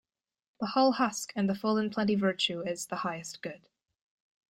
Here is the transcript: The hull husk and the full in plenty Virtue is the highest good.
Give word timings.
The 0.59 0.65
hull 0.65 0.93
husk 0.93 1.31
and 1.35 1.47
the 1.47 1.53
full 1.53 1.77
in 1.77 1.91
plenty 1.91 2.15
Virtue 2.15 2.61
is 2.61 2.87
the 2.87 2.95
highest 3.05 3.43
good. 3.43 3.67